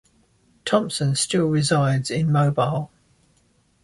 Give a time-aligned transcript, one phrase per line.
[0.65, 2.89] Thompson still resides in Mobile.